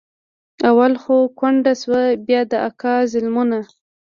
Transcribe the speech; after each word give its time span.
اول 0.69 0.93
خو 1.01 1.15
کونډه 1.39 1.73
سوه 1.81 2.01
بيا 2.27 2.41
د 2.51 2.53
اکا 2.67 2.95
ظلمونه. 3.11 3.59